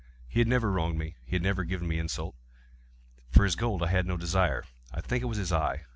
[0.27, 1.17] He had never wronged me.
[1.23, 2.33] He had never given me insult.
[3.29, 4.63] For his gold I had no desire.
[4.91, 5.85] I think it was his eye!